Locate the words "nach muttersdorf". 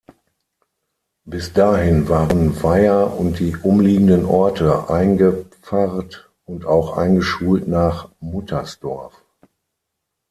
7.67-9.23